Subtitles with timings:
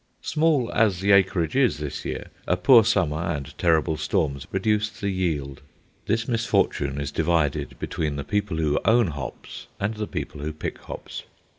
[0.23, 5.11] Small as the acreage is this year, a poor summer and terrible storms reduced the
[5.11, 5.61] yield.
[6.07, 10.79] This misfortune is divided between the people who own hops and the people who pick
[10.79, 11.25] hops.